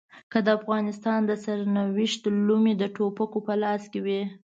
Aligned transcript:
که 0.31 0.39
د 0.45 0.47
افغانستان 0.59 1.19
د 1.25 1.31
سرنوشت 1.43 2.21
لومې 2.47 2.73
د 2.77 2.83
ټوپکو 2.95 3.39
په 3.47 3.53
لاس 3.63 3.83
کې 3.91 3.99
وي. 4.05 4.21